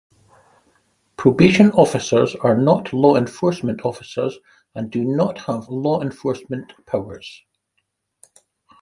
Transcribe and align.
Probation 1.15 1.69
officers 1.73 2.33
are 2.37 2.57
not 2.57 2.91
law 2.91 3.15
enforcement 3.17 3.85
officers 3.85 4.39
and 4.73 4.89
do 4.89 5.05
not 5.05 5.37
have 5.41 5.69
law 5.69 6.01
enforcement 6.01 6.73
powers. 6.87 7.43